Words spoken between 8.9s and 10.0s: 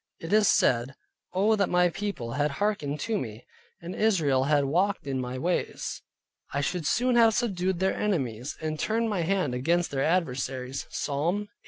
my hand against